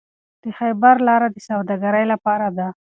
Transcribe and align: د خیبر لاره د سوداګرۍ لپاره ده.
د 0.43 0.45
خیبر 0.57 0.95
لاره 1.07 1.27
د 1.31 1.37
سوداګرۍ 1.47 2.05
لپاره 2.13 2.47
ده. 2.57 2.67